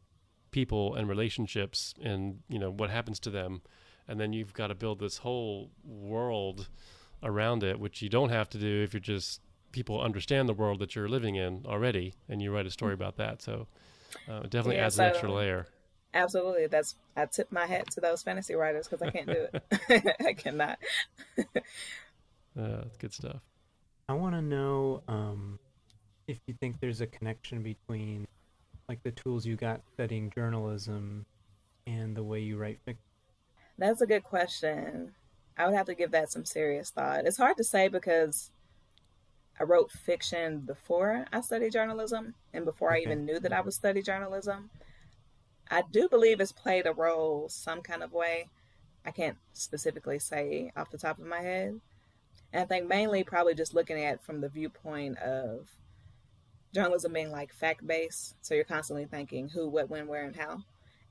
[0.51, 3.62] people and relationships and you know what happens to them
[4.10, 6.67] and then you've got to build this whole world
[7.22, 9.41] around it which you don't have to do if you're just
[9.72, 13.17] people understand the world that you're living in already and you write a story about
[13.17, 13.41] that.
[13.41, 13.67] So
[14.28, 15.67] uh, it definitely yeah, adds so, an extra layer.
[16.13, 16.67] Absolutely.
[16.67, 20.15] That's i tip my hat to those fantasy writers because i can't do it.
[20.26, 20.80] I cannot.
[22.60, 23.41] Uh, good stuff.
[24.08, 25.60] I want to know um,
[26.28, 28.28] if you think there's a connection between
[28.88, 31.26] like the tools you got studying journalism
[31.86, 33.04] and the way you write fiction?
[33.80, 35.13] That's a good question.
[35.58, 37.26] I would have to give that some serious thought.
[37.26, 38.52] It's hard to say because
[39.58, 42.94] I wrote fiction before I studied journalism and before.
[42.94, 44.70] I even knew that I would study journalism.
[45.72, 48.50] I do believe it's played a role some kind of way.
[49.06, 51.80] I can't specifically say off the top of my head.
[52.52, 55.70] And I think mainly probably just looking at from the viewpoint of
[56.74, 58.36] journalism being like fact based.
[58.42, 60.63] So you're constantly thinking who, what, when, where, and how.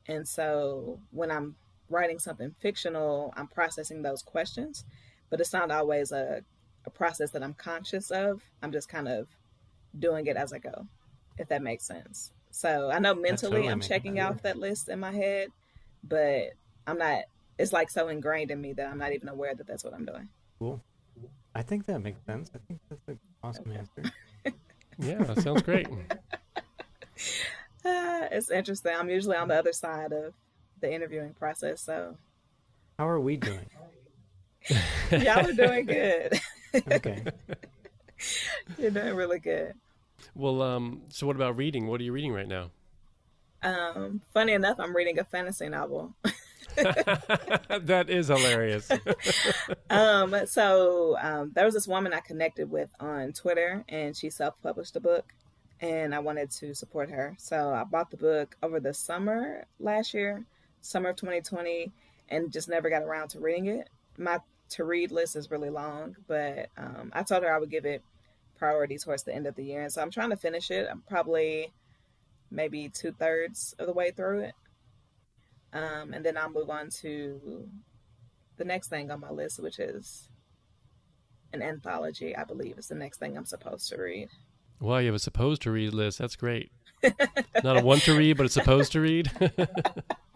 [0.07, 1.55] And so when I'm
[1.91, 4.85] writing something fictional, I'm processing those questions,
[5.31, 6.43] but it's not always a,
[6.85, 8.43] a process that I'm conscious of.
[8.63, 9.29] I'm just kind of
[9.99, 10.87] doing it as I go,
[11.39, 12.33] if that makes sense.
[12.51, 15.49] So I know mentally totally I'm checking off that list in my head,
[16.03, 16.53] but
[16.87, 17.23] I'm not,
[17.59, 20.05] it's like so ingrained in me that I'm not even aware that that's what I'm
[20.05, 20.29] doing.
[20.59, 20.83] Cool.
[21.55, 22.51] I think that makes sense.
[22.55, 23.79] I think that's an awesome okay.
[23.79, 24.13] answer.
[24.99, 25.89] yeah, that sounds great.
[25.89, 25.99] Uh,
[27.85, 28.93] it's interesting.
[28.97, 30.35] I'm usually on the other side of
[30.81, 31.81] the interviewing process.
[31.81, 32.17] So,
[32.99, 33.67] how are we doing?
[35.11, 36.41] Y'all are doing good.
[36.93, 37.25] okay.
[38.79, 39.75] You're doing really good.
[40.35, 41.87] Well, um, so what about reading?
[41.87, 42.71] What are you reading right now?
[43.63, 46.15] Um, funny enough, I'm reading a fantasy novel.
[46.77, 48.91] that is hilarious.
[49.91, 54.95] um, so um, there was this woman I connected with on Twitter, and she self-published
[54.97, 55.33] a book,
[55.81, 57.35] and I wanted to support her.
[57.39, 60.45] So I bought the book over the summer last year,
[60.81, 61.93] summer of 2020,
[62.29, 63.89] and just never got around to reading it.
[64.17, 67.87] My to read list is really long, but um, I told her I would give
[67.87, 68.03] it
[68.59, 70.89] priority towards the end of the year, and so I'm trying to finish it.
[70.91, 71.73] I'm probably
[72.51, 74.55] maybe two thirds of the way through it,
[75.73, 77.69] um, and then I'll move on to
[78.57, 80.29] the next thing on my list, which is
[81.53, 82.37] an anthology.
[82.37, 84.29] I believe is the next thing I'm supposed to read.
[84.81, 86.19] Well, you have a supposed to read list.
[86.19, 86.71] That's great.
[87.65, 89.31] Not a want to read, but a supposed to read.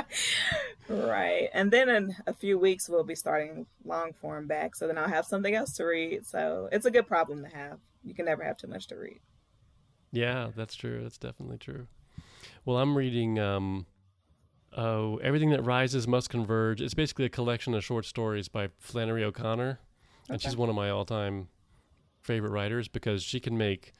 [0.88, 1.48] right.
[1.53, 4.75] And then in a few weeks, we'll be starting long form back.
[4.77, 6.27] So then I'll have something else to read.
[6.27, 7.79] So it's a good problem to have.
[8.05, 9.20] You can never have too much to read.
[10.12, 11.03] Yeah, that's true.
[11.03, 11.87] That's definitely true.
[12.64, 13.87] Well, I'm reading um,
[14.77, 16.81] oh, Everything That Rises Must Converge.
[16.81, 19.79] It's basically a collection of short stories by Flannery O'Connor.
[20.29, 21.48] And she's one of my all time
[22.20, 23.92] favorite writers because she can make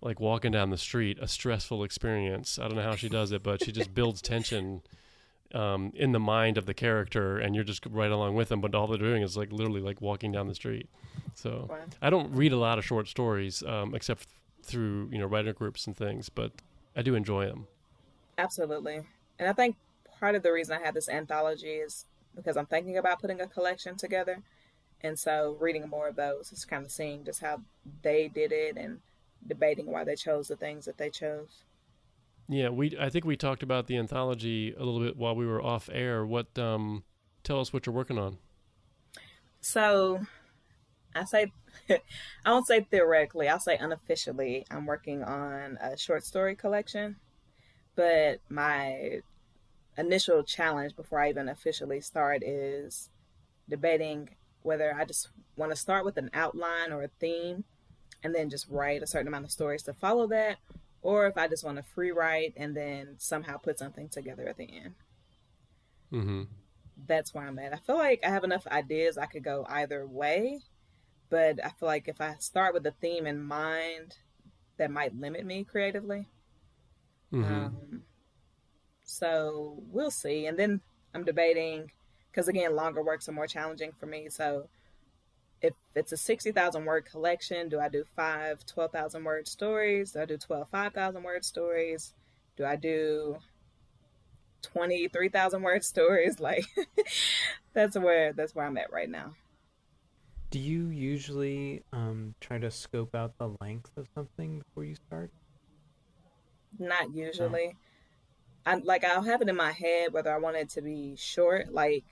[0.00, 2.58] like walking down the street a stressful experience.
[2.58, 4.82] I don't know how she does it, but she just builds tension
[5.54, 8.60] um, in the mind of the character, and you're just right along with them.
[8.60, 10.88] But all they're doing is like literally like walking down the street.
[11.34, 11.78] So wow.
[12.02, 14.28] I don't read a lot of short stories, um, except
[14.62, 16.52] through you know writer groups and things, but
[16.94, 17.66] I do enjoy them.
[18.38, 19.02] Absolutely,
[19.38, 19.76] and I think
[20.18, 23.46] part of the reason I have this anthology is because I'm thinking about putting a
[23.46, 24.42] collection together,
[25.02, 27.60] and so reading more of those is kind of seeing just how
[28.02, 29.00] they did it and
[29.46, 31.62] debating why they chose the things that they chose.
[32.48, 35.62] Yeah, we I think we talked about the anthology a little bit while we were
[35.62, 36.24] off air.
[36.24, 37.04] What um
[37.42, 38.38] tell us what you're working on.
[39.60, 40.20] So,
[41.14, 41.52] I say
[41.90, 47.16] I won't say theoretically, I'll say unofficially I'm working on a short story collection.
[47.96, 49.20] But my
[49.96, 53.08] initial challenge before I even officially start is
[53.68, 54.28] debating
[54.62, 57.64] whether I just want to start with an outline or a theme
[58.22, 60.58] and then just write a certain amount of stories to follow that,
[61.06, 64.56] or if I just want to free write and then somehow put something together at
[64.56, 64.94] the end.
[66.12, 66.42] Mm-hmm.
[67.06, 67.72] That's where I'm at.
[67.72, 70.62] I feel like I have enough ideas I could go either way,
[71.30, 74.16] but I feel like if I start with a theme in mind,
[74.78, 76.26] that might limit me creatively.
[77.32, 77.54] Mm-hmm.
[77.54, 78.02] Um,
[79.04, 80.46] so we'll see.
[80.46, 80.80] And then
[81.14, 81.92] I'm debating
[82.32, 84.28] because again, longer works are more challenging for me.
[84.28, 84.68] So
[85.62, 90.12] if it's a 60,000 word collection, do I do five 12,000 word stories?
[90.12, 92.14] Do I do 12 5,000 word stories?
[92.56, 93.38] Do I do
[94.62, 96.40] 23,000 word stories?
[96.40, 96.66] Like
[97.72, 99.34] that's where that's where I'm at right now.
[100.50, 105.30] Do you usually um, try to scope out the length of something before you start?
[106.78, 107.76] Not usually.
[108.66, 108.72] No.
[108.72, 111.72] I like I'll have it in my head whether I want it to be short,
[111.72, 112.04] like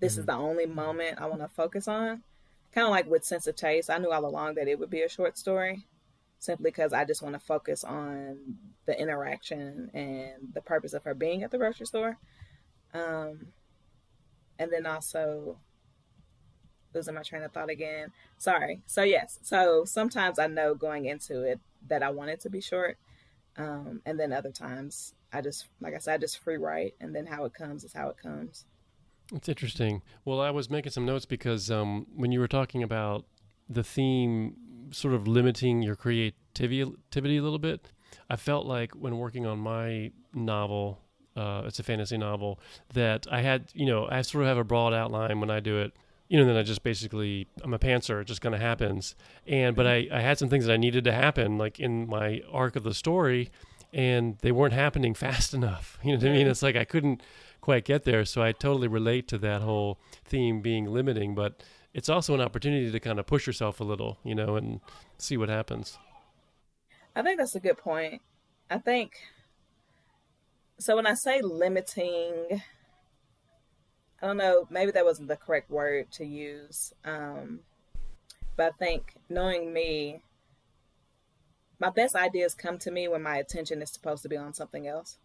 [0.00, 0.20] this mm-hmm.
[0.20, 2.22] is the only moment I want to focus on
[2.74, 5.02] kind of like with Sense of Taste, I knew all along that it would be
[5.02, 5.86] a short story
[6.40, 8.38] simply because I just want to focus on
[8.86, 12.18] the interaction and the purpose of her being at the grocery store.
[12.92, 13.46] Um,
[14.58, 15.58] and then also
[16.94, 18.12] losing my train of thought again.
[18.38, 18.82] Sorry.
[18.86, 19.38] So yes.
[19.42, 22.98] So sometimes I know going into it that I want it to be short.
[23.56, 27.14] Um, and then other times I just, like I said, I just free write and
[27.14, 28.64] then how it comes is how it comes.
[29.32, 30.02] It's interesting.
[30.24, 33.24] Well, I was making some notes because um, when you were talking about
[33.68, 34.56] the theme
[34.90, 37.90] sort of limiting your creativity a little bit,
[38.28, 41.00] I felt like when working on my novel,
[41.36, 42.60] Uh, it's a fantasy novel
[42.92, 45.80] that I had, you know, I sort of have a broad outline when I do
[45.80, 45.90] it,
[46.28, 48.20] you know, then I just basically, I'm a pantser.
[48.20, 49.16] It just kind of happens.
[49.44, 52.40] And, but I, I had some things that I needed to happen, like in my
[52.52, 53.50] arc of the story,
[53.92, 55.98] and they weren't happening fast enough.
[56.04, 56.46] You know what I mean?
[56.46, 57.20] It's like I couldn't
[57.64, 58.26] quite get there.
[58.26, 61.62] So I totally relate to that whole theme being limiting, but
[61.94, 64.80] it's also an opportunity to kind of push yourself a little, you know, and
[65.16, 65.98] see what happens.
[67.16, 68.20] I think that's a good point.
[68.70, 69.12] I think
[70.78, 72.60] so when I say limiting,
[74.20, 76.92] I don't know, maybe that wasn't the correct word to use.
[77.02, 77.60] Um,
[78.56, 80.20] but I think knowing me,
[81.78, 84.86] my best ideas come to me when my attention is supposed to be on something
[84.86, 85.16] else.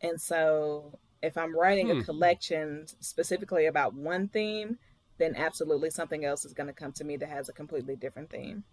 [0.00, 2.00] And so if I'm writing hmm.
[2.00, 4.78] a collection specifically about one theme,
[5.18, 8.30] then absolutely something else is going to come to me that has a completely different
[8.30, 8.64] theme.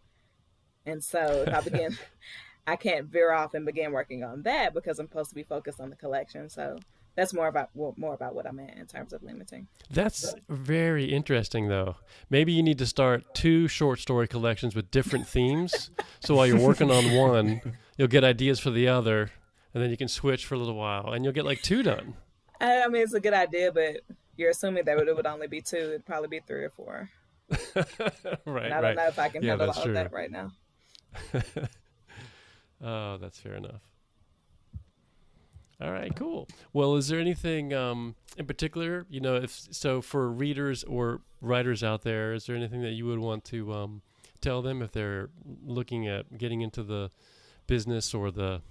[0.86, 1.97] And so if I begin,
[2.68, 5.80] I can't veer off and begin working on that because I'm supposed to be focused
[5.80, 6.50] on the collection.
[6.50, 6.80] So
[7.16, 9.68] that's more about more about what I meant in terms of limiting.
[9.89, 11.95] That's very interesting, though.
[12.30, 15.91] Maybe you need to start two short story collections with different themes.
[16.22, 17.62] So while you're working on one,
[17.97, 19.32] you'll get ideas for the other,
[19.74, 22.16] and then you can switch for a little while, and you'll get like two done.
[22.60, 24.01] I mean, it's a good idea, but
[24.36, 25.78] you're assuming that it would only be two.
[25.78, 27.10] It'd probably be three or four.
[27.76, 28.66] right.
[28.66, 28.95] And I don't right.
[28.95, 29.91] know if I can yeah, handle all true.
[29.91, 30.51] of that right now.
[32.84, 33.82] oh, that's fair enough.
[35.82, 36.47] All right, cool.
[36.74, 41.84] Well, is there anything um, in particular, you know, if so for readers or writers
[41.84, 44.01] out there, is there anything that you would want to um,
[44.41, 45.30] tell them if they're
[45.66, 47.12] looking at getting into the
[47.66, 48.62] business or the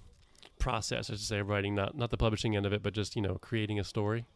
[0.58, 3.16] process, I should say, of writing, not not the publishing end of it, but just
[3.16, 4.26] you know, creating a story?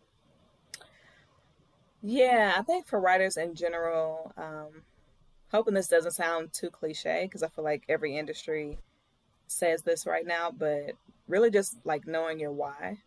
[2.03, 4.83] Yeah, I think for writers in general, um,
[5.53, 8.79] hoping this doesn't sound too cliche because I feel like every industry
[9.47, 10.93] says this right now, but
[11.29, 12.99] really just like knowing your why,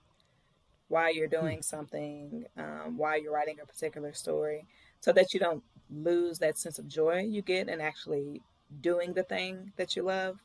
[0.88, 1.41] why you're hmm.
[1.41, 4.66] doing something, um, why you're writing a particular story,
[5.01, 8.41] so that you don't lose that sense of joy you get in actually
[8.82, 10.39] doing the thing that you love,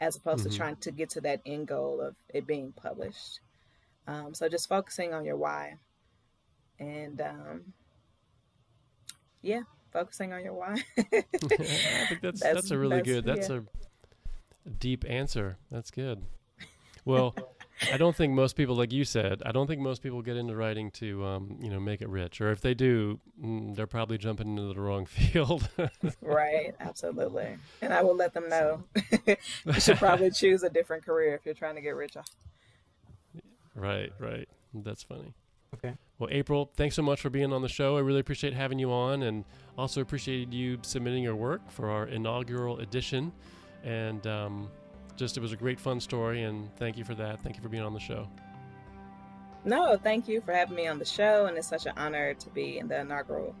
[0.00, 0.50] as opposed mm-hmm.
[0.50, 3.40] to trying to get to that end goal of it being published.
[4.06, 5.76] Um, so just focusing on your why,
[6.78, 7.72] and um,
[9.40, 10.82] yeah, focusing on your why.
[10.98, 13.24] I think that's, that's, that's a really that's, good.
[13.24, 13.60] That's yeah.
[14.66, 15.56] a deep answer.
[15.70, 16.22] That's good.
[17.04, 17.34] Well,
[17.92, 20.54] I don't think most people, like you said, I don't think most people get into
[20.54, 22.40] writing to, um, you know, make it rich.
[22.40, 25.68] Or if they do, mm, they're probably jumping into the wrong field.
[26.22, 26.74] right.
[26.80, 27.56] Absolutely.
[27.82, 28.84] And I will let them know.
[29.26, 32.16] you should probably choose a different career if you're trying to get rich.
[33.74, 34.12] Right.
[34.18, 34.48] Right.
[34.72, 35.34] That's funny.
[35.74, 35.94] Okay.
[36.18, 37.96] Well, April, thanks so much for being on the show.
[37.96, 39.44] I really appreciate having you on and
[39.76, 43.32] also appreciated you submitting your work for our inaugural edition.
[43.82, 44.70] And um,
[45.16, 46.42] just, it was a great, fun story.
[46.42, 47.40] And thank you for that.
[47.40, 48.28] Thank you for being on the show.
[49.64, 51.46] No, thank you for having me on the show.
[51.46, 53.54] And it's such an honor to be in the inaugural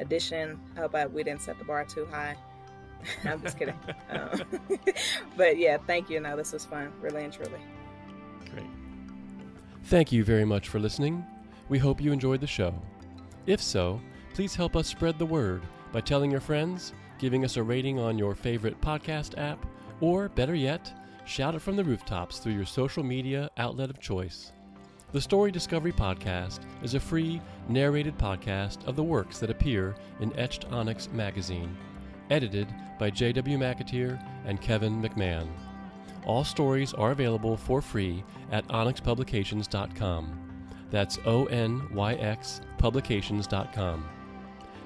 [0.00, 0.58] edition.
[0.76, 2.36] I hope I, we didn't set the bar too high.
[3.24, 3.78] I'm just kidding.
[4.10, 4.42] um,
[5.36, 6.20] but yeah, thank you.
[6.20, 7.60] No, this was fun, really and truly.
[8.52, 8.66] Great.
[9.84, 11.24] Thank you very much for listening.
[11.68, 12.74] We hope you enjoyed the show.
[13.46, 14.00] If so,
[14.34, 18.18] please help us spread the word by telling your friends, giving us a rating on
[18.18, 19.64] your favorite podcast app,
[20.00, 20.92] or better yet,
[21.28, 24.52] shout it from the rooftops through your social media outlet of choice.
[25.12, 30.36] The Story Discovery Podcast is a free, narrated podcast of the works that appear in
[30.38, 31.76] Etched Onyx magazine,
[32.30, 32.68] edited
[32.98, 33.58] by J.W.
[33.58, 35.48] McAteer and Kevin McMahon.
[36.26, 40.64] All stories are available for free at onyxpublications.com.
[40.90, 44.08] That's O N Y X publications.com.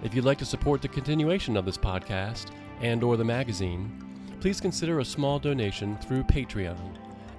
[0.02, 4.11] If you'd like to support the continuation of this podcast and or the magazine,
[4.42, 6.76] please consider a small donation through Patreon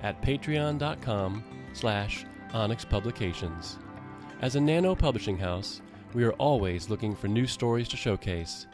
[0.03, 1.43] at patreon.com
[1.73, 3.75] slash onyxpublications.
[4.41, 5.81] As a nano publishing house,
[6.13, 8.67] we are always looking for new stories to showcase.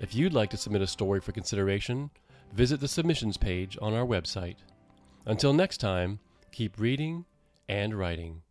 [0.00, 2.08] If you'd like to submit a story for consideration,
[2.54, 4.56] visit the submissions page on our website.
[5.26, 6.20] Until next time,
[6.52, 7.26] keep reading
[7.68, 8.43] and writing.